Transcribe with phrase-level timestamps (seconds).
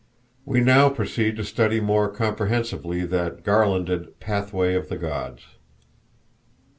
[0.45, 5.43] We now proceed to study more comprehensively that garlanded "Pathway of the Gods."